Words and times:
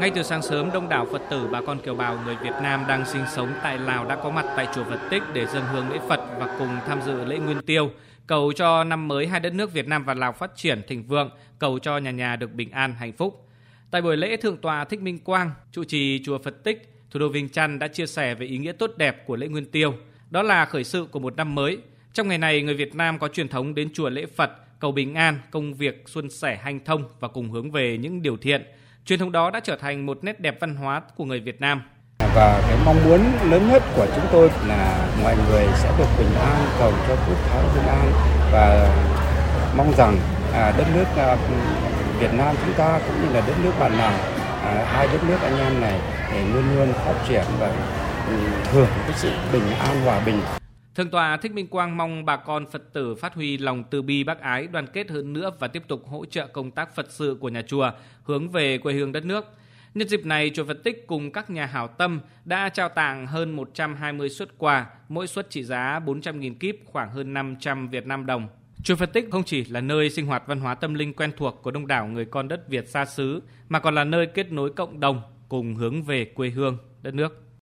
Ngay 0.00 0.10
từ 0.14 0.22
sáng 0.22 0.42
sớm, 0.42 0.70
đông 0.72 0.88
đảo 0.88 1.06
Phật 1.12 1.22
tử 1.30 1.48
bà 1.52 1.60
con 1.60 1.78
kiều 1.78 1.94
bào 1.94 2.18
người 2.24 2.36
Việt 2.42 2.54
Nam 2.62 2.84
đang 2.88 3.06
sinh 3.06 3.22
sống 3.34 3.52
tại 3.62 3.78
Lào 3.78 4.04
đã 4.08 4.16
có 4.16 4.30
mặt 4.30 4.44
tại 4.56 4.68
chùa 4.74 4.84
Phật 4.84 5.00
Tích 5.10 5.22
để 5.32 5.46
dâng 5.46 5.64
hương 5.64 5.92
lễ 5.92 5.98
Phật 6.08 6.20
và 6.38 6.56
cùng 6.58 6.68
tham 6.86 7.02
dự 7.06 7.24
lễ 7.24 7.38
Nguyên 7.38 7.62
Tiêu, 7.66 7.90
cầu 8.26 8.52
cho 8.56 8.84
năm 8.84 9.08
mới 9.08 9.26
hai 9.26 9.40
đất 9.40 9.54
nước 9.54 9.72
Việt 9.72 9.88
Nam 9.88 10.04
và 10.04 10.14
Lào 10.14 10.32
phát 10.32 10.50
triển 10.56 10.82
thịnh 10.88 11.02
vượng, 11.02 11.30
cầu 11.58 11.78
cho 11.78 11.98
nhà 11.98 12.10
nhà 12.10 12.36
được 12.36 12.52
bình 12.52 12.70
an 12.70 12.94
hạnh 12.98 13.12
phúc. 13.12 13.48
Tại 13.90 14.02
buổi 14.02 14.16
lễ 14.16 14.36
thượng 14.36 14.56
tọa 14.56 14.84
Thích 14.84 15.00
Minh 15.00 15.18
Quang, 15.18 15.50
trụ 15.72 15.84
trì 15.84 16.22
chùa 16.24 16.38
Phật 16.38 16.64
Tích, 16.64 16.94
thủ 17.10 17.20
đô 17.20 17.28
Vinh 17.28 17.48
Chăn 17.48 17.78
đã 17.78 17.88
chia 17.88 18.06
sẻ 18.06 18.34
về 18.34 18.46
ý 18.46 18.58
nghĩa 18.58 18.72
tốt 18.72 18.90
đẹp 18.96 19.26
của 19.26 19.36
lễ 19.36 19.48
Nguyên 19.48 19.70
Tiêu, 19.70 19.94
đó 20.30 20.42
là 20.42 20.64
khởi 20.64 20.84
sự 20.84 21.06
của 21.10 21.18
một 21.18 21.36
năm 21.36 21.54
mới. 21.54 21.78
Trong 22.12 22.28
ngày 22.28 22.38
này, 22.38 22.62
người 22.62 22.74
Việt 22.74 22.94
Nam 22.94 23.18
có 23.18 23.28
truyền 23.28 23.48
thống 23.48 23.74
đến 23.74 23.88
chùa 23.94 24.08
lễ 24.08 24.26
Phật, 24.36 24.50
cầu 24.80 24.92
bình 24.92 25.14
an, 25.14 25.38
công 25.50 25.74
việc 25.74 26.02
xuân 26.06 26.30
sẻ 26.30 26.56
hanh 26.62 26.84
thông 26.84 27.04
và 27.20 27.28
cùng 27.28 27.50
hướng 27.50 27.70
về 27.70 27.98
những 27.98 28.22
điều 28.22 28.36
thiện. 28.36 28.62
Truyền 29.06 29.18
thống 29.18 29.32
đó 29.32 29.50
đã 29.50 29.60
trở 29.60 29.76
thành 29.76 30.06
một 30.06 30.18
nét 30.22 30.40
đẹp 30.40 30.56
văn 30.60 30.76
hóa 30.76 31.02
của 31.16 31.24
người 31.24 31.40
Việt 31.40 31.60
Nam. 31.60 31.82
Và 32.18 32.62
cái 32.68 32.78
mong 32.84 33.04
muốn 33.04 33.20
lớn 33.50 33.68
nhất 33.68 33.82
của 33.96 34.06
chúng 34.14 34.24
tôi 34.32 34.50
là 34.66 35.08
mọi 35.22 35.36
người 35.48 35.66
sẽ 35.74 35.92
được 35.98 36.06
bình 36.18 36.34
an, 36.40 36.66
cầu 36.78 36.92
cho 37.08 37.16
quốc 37.28 37.38
thái 37.48 37.62
dân 37.74 37.86
an 37.86 38.12
và 38.52 38.88
mong 39.76 39.92
rằng 39.96 40.16
à, 40.52 40.72
đất 40.78 40.86
nước 40.94 41.04
à, 41.16 41.36
Việt 42.20 42.34
Nam 42.34 42.54
chúng 42.64 42.74
ta 42.74 43.00
cũng 43.06 43.22
như 43.22 43.34
là 43.34 43.42
đất 43.46 43.54
nước 43.64 43.72
bạn 43.80 43.98
nào 43.98 44.18
à, 44.64 44.84
hai 44.92 45.06
đất 45.06 45.24
nước 45.28 45.38
anh 45.42 45.58
em 45.58 45.80
này 45.80 46.00
để 46.32 46.44
luôn 46.54 46.64
luôn 46.76 46.92
phát 46.92 47.14
triển 47.28 47.44
và 47.60 47.66
ừ, 48.28 48.34
hưởng 48.72 48.88
cái 49.06 49.12
sự 49.16 49.30
bình 49.52 49.70
an 49.78 50.00
hòa 50.04 50.20
bình. 50.26 50.40
Thượng 50.94 51.10
tọa 51.10 51.36
Thích 51.36 51.52
Minh 51.52 51.66
Quang 51.66 51.96
mong 51.96 52.24
bà 52.24 52.36
con 52.36 52.66
Phật 52.70 52.92
tử 52.92 53.14
phát 53.14 53.34
huy 53.34 53.58
lòng 53.58 53.84
từ 53.90 54.02
bi 54.02 54.24
bác 54.24 54.40
ái, 54.40 54.66
đoàn 54.66 54.86
kết 54.92 55.10
hơn 55.10 55.32
nữa 55.32 55.50
và 55.58 55.68
tiếp 55.68 55.82
tục 55.88 56.06
hỗ 56.06 56.24
trợ 56.24 56.46
công 56.46 56.70
tác 56.70 56.94
Phật 56.94 57.06
sự 57.10 57.36
của 57.40 57.48
nhà 57.48 57.62
chùa 57.62 57.90
hướng 58.22 58.48
về 58.50 58.78
quê 58.78 58.94
hương 58.94 59.12
đất 59.12 59.24
nước. 59.24 59.44
Nhân 59.94 60.08
dịp 60.08 60.26
này, 60.26 60.50
chùa 60.54 60.64
Phật 60.64 60.84
Tích 60.84 61.06
cùng 61.06 61.32
các 61.32 61.50
nhà 61.50 61.66
hảo 61.66 61.88
tâm 61.88 62.20
đã 62.44 62.68
trao 62.68 62.88
tặng 62.88 63.26
hơn 63.26 63.56
120 63.56 64.30
suất 64.30 64.48
quà, 64.58 64.86
mỗi 65.08 65.26
suất 65.26 65.50
trị 65.50 65.62
giá 65.62 66.00
400.000 66.06 66.54
kíp 66.54 66.80
khoảng 66.84 67.10
hơn 67.10 67.34
500 67.34 67.88
Việt 67.88 68.06
Nam 68.06 68.26
đồng. 68.26 68.48
Chùa 68.84 68.96
Phật 68.96 69.12
Tích 69.12 69.28
không 69.30 69.44
chỉ 69.44 69.64
là 69.64 69.80
nơi 69.80 70.10
sinh 70.10 70.26
hoạt 70.26 70.42
văn 70.46 70.60
hóa 70.60 70.74
tâm 70.74 70.94
linh 70.94 71.12
quen 71.12 71.32
thuộc 71.36 71.60
của 71.62 71.70
đông 71.70 71.86
đảo 71.86 72.06
người 72.06 72.24
con 72.24 72.48
đất 72.48 72.68
Việt 72.68 72.88
xa 72.88 73.04
xứ, 73.04 73.42
mà 73.68 73.80
còn 73.80 73.94
là 73.94 74.04
nơi 74.04 74.26
kết 74.26 74.52
nối 74.52 74.72
cộng 74.72 75.00
đồng 75.00 75.22
cùng 75.48 75.74
hướng 75.74 76.02
về 76.02 76.24
quê 76.24 76.48
hương, 76.48 76.78
đất 77.02 77.14
nước. 77.14 77.43